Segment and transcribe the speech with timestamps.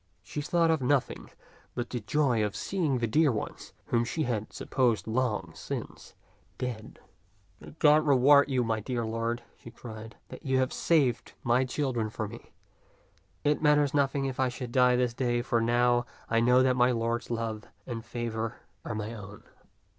[0.23, 1.29] She thought of no thing
[1.75, 6.15] but the joy of seeing the dear ones whom she had supposed long since
[6.57, 6.97] dead."
[7.59, 12.09] May God reward you, my dear lord," she cried," that you have saved my children
[12.09, 12.51] for me.
[13.43, 16.89] It matters nothing if I should die this day, for now I know that my
[16.89, 19.43] lord's love and favor are my own."